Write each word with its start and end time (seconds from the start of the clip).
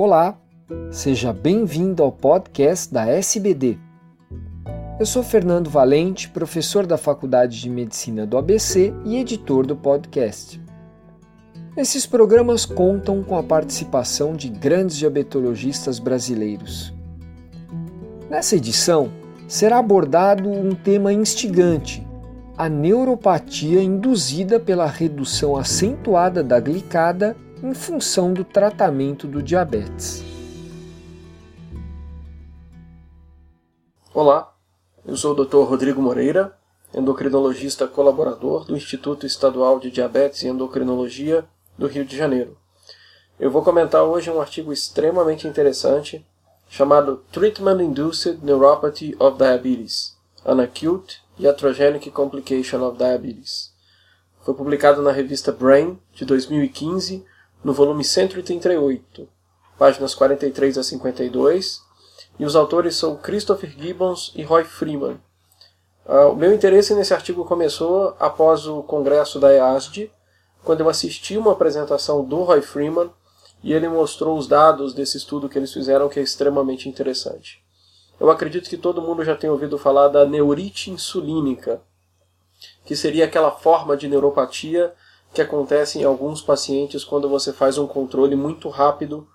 Olá, 0.00 0.38
seja 0.92 1.32
bem-vindo 1.32 2.04
ao 2.04 2.12
podcast 2.12 2.94
da 2.94 3.08
SBD. 3.08 3.76
Eu 4.96 5.04
sou 5.04 5.24
Fernando 5.24 5.68
Valente, 5.68 6.28
professor 6.28 6.86
da 6.86 6.96
Faculdade 6.96 7.60
de 7.60 7.68
Medicina 7.68 8.24
do 8.24 8.38
ABC 8.38 8.94
e 9.04 9.16
editor 9.16 9.66
do 9.66 9.74
podcast. 9.74 10.62
Esses 11.76 12.06
programas 12.06 12.64
contam 12.64 13.24
com 13.24 13.36
a 13.36 13.42
participação 13.42 14.36
de 14.36 14.48
grandes 14.48 14.96
diabetologistas 14.98 15.98
brasileiros. 15.98 16.94
Nessa 18.30 18.54
edição, 18.54 19.10
será 19.48 19.78
abordado 19.78 20.48
um 20.48 20.76
tema 20.76 21.12
instigante: 21.12 22.06
a 22.56 22.68
neuropatia 22.68 23.82
induzida 23.82 24.60
pela 24.60 24.86
redução 24.86 25.56
acentuada 25.56 26.40
da 26.44 26.60
glicada 26.60 27.36
em 27.62 27.74
função 27.74 28.32
do 28.32 28.44
tratamento 28.44 29.26
do 29.26 29.42
diabetes. 29.42 30.22
Olá, 34.14 34.54
eu 35.04 35.16
sou 35.16 35.32
o 35.32 35.44
Dr. 35.44 35.68
Rodrigo 35.68 36.00
Moreira, 36.00 36.56
endocrinologista 36.94 37.88
colaborador 37.88 38.64
do 38.64 38.76
Instituto 38.76 39.26
Estadual 39.26 39.80
de 39.80 39.90
Diabetes 39.90 40.42
e 40.42 40.48
Endocrinologia 40.48 41.44
do 41.76 41.88
Rio 41.88 42.04
de 42.04 42.16
Janeiro. 42.16 42.56
Eu 43.40 43.50
vou 43.50 43.62
comentar 43.62 44.04
hoje 44.04 44.30
um 44.30 44.40
artigo 44.40 44.72
extremamente 44.72 45.46
interessante 45.46 46.24
chamado 46.68 47.24
Treatment 47.32 47.82
Induced 47.82 48.38
Neuropathy 48.42 49.16
of 49.18 49.36
Diabetes, 49.36 50.16
an 50.44 50.62
Acute 50.62 51.22
Iatrogenic 51.38 52.10
Complication 52.10 52.82
of 52.82 52.98
Diabetes. 52.98 53.72
Foi 54.42 54.54
publicado 54.54 55.02
na 55.02 55.10
revista 55.12 55.50
Brain 55.50 55.98
de 56.14 56.24
2015 56.24 57.24
no 57.62 57.72
volume 57.72 58.04
138, 58.04 59.28
páginas 59.78 60.14
43 60.14 60.78
a 60.78 60.82
52, 60.82 61.82
e 62.38 62.44
os 62.44 62.54
autores 62.54 62.96
são 62.96 63.16
Christopher 63.16 63.70
Gibbons 63.70 64.32
e 64.34 64.42
Roy 64.42 64.64
Freeman. 64.64 65.20
Uh, 66.06 66.32
o 66.32 66.36
meu 66.36 66.54
interesse 66.54 66.94
nesse 66.94 67.12
artigo 67.12 67.44
começou 67.44 68.16
após 68.18 68.66
o 68.66 68.82
congresso 68.82 69.38
da 69.38 69.52
EASD, 69.52 70.10
quando 70.64 70.80
eu 70.80 70.88
assisti 70.88 71.36
uma 71.36 71.52
apresentação 71.52 72.24
do 72.24 72.42
Roy 72.42 72.62
Freeman 72.62 73.10
e 73.62 73.72
ele 73.72 73.88
mostrou 73.88 74.38
os 74.38 74.46
dados 74.46 74.94
desse 74.94 75.16
estudo 75.16 75.48
que 75.48 75.58
eles 75.58 75.72
fizeram, 75.72 76.08
que 76.08 76.18
é 76.18 76.22
extremamente 76.22 76.88
interessante. 76.88 77.62
Eu 78.20 78.30
acredito 78.30 78.68
que 78.68 78.76
todo 78.76 79.02
mundo 79.02 79.24
já 79.24 79.36
tem 79.36 79.50
ouvido 79.50 79.78
falar 79.78 80.08
da 80.08 80.24
neurite 80.24 80.90
insulínica, 80.90 81.80
que 82.84 82.96
seria 82.96 83.24
aquela 83.24 83.50
forma 83.50 83.96
de 83.96 84.08
neuropatia 84.08 84.92
que 85.32 85.42
acontece 85.42 85.98
em 85.98 86.04
alguns 86.04 86.40
pacientes 86.42 87.04
quando 87.04 87.28
você 87.28 87.52
faz 87.52 87.78
um 87.78 87.86
controle 87.86 88.34
muito 88.34 88.68
rápido 88.68 89.26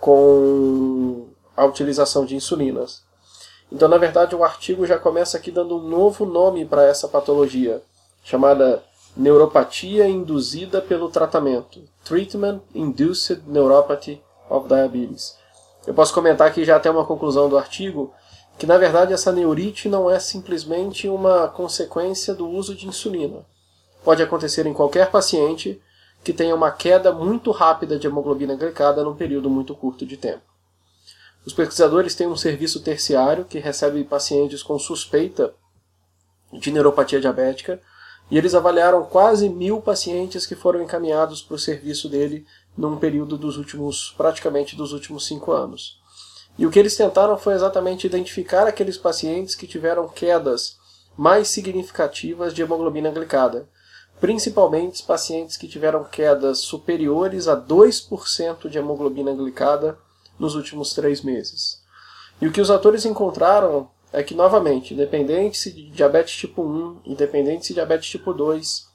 com 0.00 1.28
a 1.56 1.64
utilização 1.64 2.24
de 2.24 2.34
insulinas. 2.34 3.02
Então, 3.70 3.88
na 3.88 3.98
verdade, 3.98 4.34
o 4.34 4.44
artigo 4.44 4.86
já 4.86 4.98
começa 4.98 5.36
aqui 5.36 5.50
dando 5.50 5.76
um 5.76 5.88
novo 5.88 6.26
nome 6.26 6.64
para 6.64 6.84
essa 6.84 7.08
patologia, 7.08 7.82
chamada 8.22 8.82
neuropatia 9.16 10.08
induzida 10.08 10.80
pelo 10.80 11.08
tratamento, 11.08 11.82
Treatment 12.04 12.60
Induced 12.74 13.42
Neuropathy 13.46 14.22
of 14.48 14.68
Diabetes. 14.68 15.36
Eu 15.86 15.94
posso 15.94 16.14
comentar 16.14 16.46
aqui 16.46 16.64
já 16.64 16.76
até 16.76 16.90
uma 16.90 17.04
conclusão 17.04 17.48
do 17.48 17.58
artigo, 17.58 18.12
que 18.58 18.66
na 18.66 18.78
verdade 18.78 19.12
essa 19.12 19.32
neurite 19.32 19.88
não 19.88 20.10
é 20.10 20.18
simplesmente 20.18 21.08
uma 21.08 21.48
consequência 21.48 22.34
do 22.34 22.48
uso 22.48 22.74
de 22.74 22.86
insulina 22.86 23.44
pode 24.04 24.22
acontecer 24.22 24.66
em 24.66 24.72
qualquer 24.72 25.10
paciente 25.10 25.80
que 26.22 26.32
tenha 26.32 26.54
uma 26.54 26.70
queda 26.70 27.12
muito 27.12 27.50
rápida 27.50 27.98
de 27.98 28.06
hemoglobina 28.06 28.54
glicada 28.54 29.02
num 29.02 29.14
período 29.14 29.50
muito 29.50 29.74
curto 29.74 30.06
de 30.06 30.16
tempo. 30.16 30.42
Os 31.44 31.52
pesquisadores 31.52 32.14
têm 32.14 32.28
um 32.28 32.36
serviço 32.36 32.80
terciário 32.80 33.44
que 33.44 33.58
recebe 33.58 34.04
pacientes 34.04 34.62
com 34.62 34.78
suspeita 34.78 35.52
de 36.52 36.70
neuropatia 36.70 37.20
diabética 37.20 37.80
e 38.30 38.38
eles 38.38 38.54
avaliaram 38.54 39.04
quase 39.04 39.48
mil 39.48 39.80
pacientes 39.80 40.46
que 40.46 40.54
foram 40.54 40.82
encaminhados 40.82 41.42
para 41.42 41.56
o 41.56 41.58
serviço 41.58 42.08
dele 42.08 42.46
num 42.76 42.96
período 42.96 43.36
dos 43.36 43.56
últimos, 43.56 44.14
praticamente 44.16 44.76
dos 44.76 44.92
últimos 44.92 45.26
cinco 45.26 45.50
anos. 45.52 46.00
E 46.56 46.66
o 46.66 46.70
que 46.70 46.78
eles 46.78 46.96
tentaram 46.96 47.36
foi 47.36 47.54
exatamente 47.54 48.06
identificar 48.06 48.66
aqueles 48.66 48.96
pacientes 48.96 49.54
que 49.54 49.66
tiveram 49.66 50.08
quedas 50.08 50.76
mais 51.16 51.48
significativas 51.48 52.54
de 52.54 52.62
hemoglobina 52.62 53.10
glicada, 53.10 53.68
principalmente 54.22 55.02
pacientes 55.02 55.56
que 55.56 55.66
tiveram 55.66 56.04
quedas 56.04 56.60
superiores 56.60 57.48
a 57.48 57.60
2% 57.60 58.68
de 58.68 58.78
hemoglobina 58.78 59.34
glicada 59.34 59.98
nos 60.38 60.54
últimos 60.54 60.94
três 60.94 61.22
meses. 61.22 61.82
E 62.40 62.46
o 62.46 62.52
que 62.52 62.60
os 62.60 62.70
autores 62.70 63.04
encontraram 63.04 63.90
é 64.12 64.22
que, 64.22 64.32
novamente, 64.32 64.94
independente 64.94 65.58
se 65.58 65.72
de 65.72 65.90
diabetes 65.90 66.36
tipo 66.36 66.62
1, 66.62 67.00
independente 67.04 67.66
se 67.66 67.74
diabetes 67.74 68.10
tipo 68.10 68.32
2, 68.32 68.86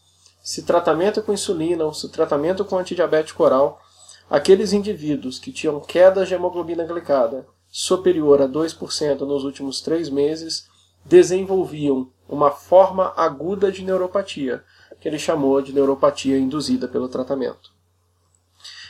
se 0.41 0.63
tratamento 0.63 1.21
com 1.21 1.33
insulina 1.33 1.83
ou 1.83 1.93
se 1.93 2.07
tratamento 2.07 2.63
com 2.63 2.77
antidiabético 2.77 3.43
oral, 3.43 3.81
aqueles 4.29 4.71
indivíduos 4.71 5.39
que 5.39 5.51
tinham 5.51 5.81
quedas 5.81 6.29
de 6.29 6.35
hemoglobina 6.35 6.85
glicada 6.85 7.45
superior 7.69 8.41
a 8.41 8.47
2% 8.47 9.19
nos 9.19 9.43
últimos 9.43 9.81
três 9.81 10.09
meses 10.09 10.69
desenvolviam 11.03 12.09
uma 12.27 12.51
forma 12.51 13.13
aguda 13.15 13.71
de 13.71 13.83
neuropatia, 13.83 14.63
que 14.99 15.07
ele 15.07 15.19
chamou 15.19 15.61
de 15.61 15.73
neuropatia 15.73 16.37
induzida 16.37 16.87
pelo 16.87 17.07
tratamento. 17.07 17.71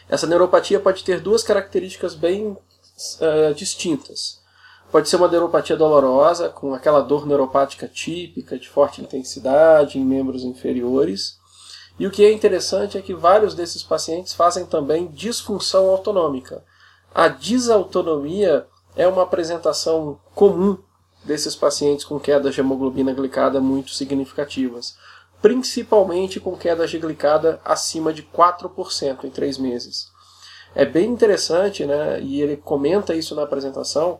Essa 0.09 0.25
neuropatia 0.25 0.79
pode 0.79 1.03
ter 1.03 1.19
duas 1.19 1.43
características 1.43 2.15
bem 2.15 2.47
uh, 2.51 3.53
distintas. 3.53 4.41
Pode 4.89 5.09
ser 5.09 5.17
uma 5.17 5.27
neuropatia 5.27 5.75
dolorosa, 5.75 6.47
com 6.47 6.73
aquela 6.73 7.01
dor 7.01 7.27
neuropática 7.27 7.87
típica, 7.87 8.57
de 8.57 8.69
forte 8.69 9.01
intensidade, 9.01 9.99
em 9.99 10.05
membros 10.05 10.43
inferiores. 10.43 11.37
E 11.99 12.07
o 12.07 12.11
que 12.11 12.23
é 12.23 12.31
interessante 12.31 12.97
é 12.97 13.01
que 13.01 13.13
vários 13.13 13.53
desses 13.53 13.83
pacientes 13.83 14.33
fazem 14.33 14.65
também 14.65 15.07
disfunção 15.07 15.89
autonômica. 15.89 16.63
A 17.13 17.27
desautonomia 17.27 18.65
é 18.95 19.07
uma 19.07 19.23
apresentação 19.23 20.19
comum 20.33 20.77
desses 21.27 21.55
pacientes 21.55 22.05
com 22.05 22.19
quedas 22.19 22.55
de 22.55 22.61
hemoglobina 22.61 23.13
glicada 23.13 23.61
muito 23.61 23.91
significativas 23.91 24.95
principalmente 25.41 26.39
com 26.39 26.55
quedas 26.55 26.89
de 26.89 26.99
glicada 26.99 27.61
acima 27.63 28.11
de 28.11 28.23
4% 28.23 29.23
em 29.23 29.29
3 29.29 29.57
meses. 29.57 30.11
É 30.75 30.85
bem 30.85 31.09
interessante, 31.09 31.85
né, 31.85 32.21
e 32.21 32.41
ele 32.41 32.57
comenta 32.57 33.15
isso 33.15 33.35
na 33.35 33.43
apresentação, 33.43 34.19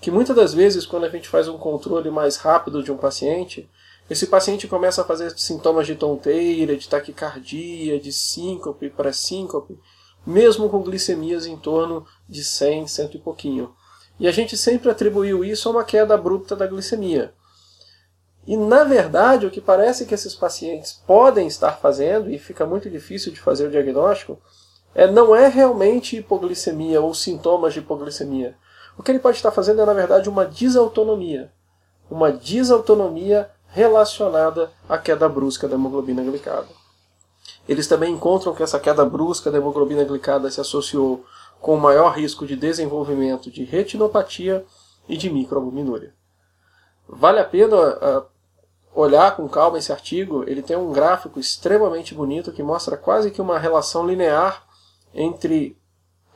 que 0.00 0.10
muitas 0.10 0.36
das 0.36 0.54
vezes 0.54 0.86
quando 0.86 1.04
a 1.04 1.08
gente 1.08 1.28
faz 1.28 1.48
um 1.48 1.58
controle 1.58 2.10
mais 2.10 2.36
rápido 2.36 2.82
de 2.82 2.92
um 2.92 2.96
paciente, 2.96 3.68
esse 4.08 4.26
paciente 4.26 4.68
começa 4.68 5.02
a 5.02 5.04
fazer 5.04 5.36
sintomas 5.38 5.86
de 5.86 5.94
tonteira, 5.94 6.76
de 6.76 6.88
taquicardia, 6.88 7.98
de 7.98 8.12
síncope 8.12 8.88
para 8.88 9.12
síncope, 9.12 9.78
mesmo 10.26 10.68
com 10.68 10.82
glicemias 10.82 11.46
em 11.46 11.56
torno 11.56 12.06
de 12.28 12.44
100, 12.44 12.86
100 12.86 13.10
e 13.14 13.18
pouquinho. 13.18 13.74
E 14.18 14.26
a 14.26 14.32
gente 14.32 14.56
sempre 14.56 14.90
atribuiu 14.90 15.44
isso 15.44 15.68
a 15.68 15.72
uma 15.72 15.84
queda 15.84 16.14
abrupta 16.14 16.56
da 16.56 16.66
glicemia. 16.66 17.32
E 18.46 18.56
na 18.56 18.82
verdade, 18.82 19.46
o 19.46 19.50
que 19.50 19.60
parece 19.60 20.06
que 20.06 20.14
esses 20.14 20.34
pacientes 20.34 21.00
podem 21.06 21.46
estar 21.46 21.72
fazendo, 21.72 22.30
e 22.30 22.38
fica 22.38 22.64
muito 22.64 22.88
difícil 22.88 23.30
de 23.30 23.40
fazer 23.40 23.66
o 23.66 23.70
diagnóstico, 23.70 24.38
é, 24.94 25.06
não 25.06 25.36
é 25.36 25.48
realmente 25.48 26.16
hipoglicemia 26.16 27.00
ou 27.00 27.12
sintomas 27.14 27.74
de 27.74 27.80
hipoglicemia. 27.80 28.56
O 28.96 29.02
que 29.02 29.12
ele 29.12 29.18
pode 29.18 29.36
estar 29.36 29.50
fazendo 29.50 29.82
é, 29.82 29.84
na 29.84 29.92
verdade, 29.92 30.28
uma 30.28 30.44
desautonomia. 30.44 31.52
Uma 32.10 32.32
desautonomia 32.32 33.50
relacionada 33.68 34.72
à 34.88 34.96
queda 34.96 35.28
brusca 35.28 35.68
da 35.68 35.74
hemoglobina 35.74 36.22
glicada. 36.22 36.66
Eles 37.68 37.86
também 37.86 38.14
encontram 38.14 38.54
que 38.54 38.62
essa 38.62 38.80
queda 38.80 39.04
brusca 39.04 39.50
da 39.50 39.58
hemoglobina 39.58 40.04
glicada 40.04 40.50
se 40.50 40.60
associou 40.60 41.24
com 41.60 41.76
maior 41.76 42.10
risco 42.10 42.46
de 42.46 42.56
desenvolvimento 42.56 43.50
de 43.50 43.64
retinopatia 43.64 44.64
e 45.08 45.16
de 45.16 45.30
microalbuminúria. 45.30 46.14
Vale 47.08 47.40
a 47.40 47.44
pena 47.44 47.76
uh, 47.76 48.26
olhar 48.94 49.36
com 49.36 49.48
calma 49.48 49.78
esse 49.78 49.92
artigo, 49.92 50.44
ele 50.46 50.62
tem 50.62 50.76
um 50.76 50.92
gráfico 50.92 51.40
extremamente 51.40 52.14
bonito 52.14 52.52
que 52.52 52.62
mostra 52.62 52.96
quase 52.96 53.30
que 53.30 53.40
uma 53.40 53.58
relação 53.58 54.06
linear 54.06 54.64
entre 55.14 55.76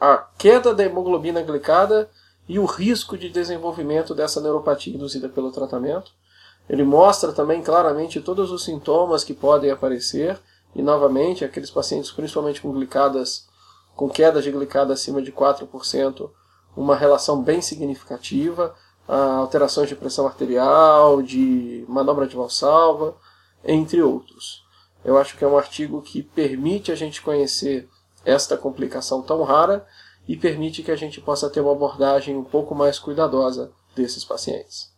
a 0.00 0.16
queda 0.16 0.74
da 0.74 0.84
hemoglobina 0.84 1.42
glicada 1.42 2.08
e 2.48 2.58
o 2.58 2.64
risco 2.64 3.16
de 3.16 3.28
desenvolvimento 3.28 4.14
dessa 4.14 4.40
neuropatia 4.40 4.94
induzida 4.94 5.28
pelo 5.28 5.52
tratamento. 5.52 6.12
Ele 6.68 6.82
mostra 6.82 7.32
também 7.32 7.62
claramente 7.62 8.20
todos 8.20 8.50
os 8.50 8.64
sintomas 8.64 9.22
que 9.24 9.34
podem 9.34 9.70
aparecer 9.70 10.38
e 10.74 10.82
novamente 10.82 11.44
aqueles 11.44 11.70
pacientes 11.70 12.10
principalmente 12.10 12.60
com 12.60 12.72
glicadas 12.72 13.46
com 14.02 14.08
quedas 14.08 14.42
de 14.42 14.50
glicada 14.50 14.92
acima 14.92 15.22
de 15.22 15.30
4%, 15.30 16.28
uma 16.76 16.96
relação 16.96 17.40
bem 17.40 17.62
significativa 17.62 18.74
alterações 19.06 19.88
de 19.88 19.94
pressão 19.94 20.26
arterial, 20.26 21.22
de 21.22 21.84
manobra 21.88 22.26
de 22.26 22.34
valsalva, 22.34 23.16
entre 23.64 24.02
outros. 24.02 24.64
Eu 25.04 25.16
acho 25.16 25.36
que 25.36 25.44
é 25.44 25.46
um 25.46 25.56
artigo 25.56 26.02
que 26.02 26.20
permite 26.20 26.90
a 26.90 26.96
gente 26.96 27.22
conhecer 27.22 27.88
esta 28.24 28.56
complicação 28.56 29.22
tão 29.22 29.44
rara 29.44 29.86
e 30.26 30.36
permite 30.36 30.82
que 30.82 30.90
a 30.90 30.96
gente 30.96 31.20
possa 31.20 31.48
ter 31.48 31.60
uma 31.60 31.70
abordagem 31.70 32.36
um 32.36 32.42
pouco 32.42 32.74
mais 32.74 32.98
cuidadosa 32.98 33.70
desses 33.94 34.24
pacientes. 34.24 34.92